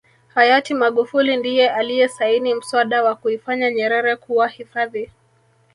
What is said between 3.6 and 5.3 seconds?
nyerere kuwa hifadhi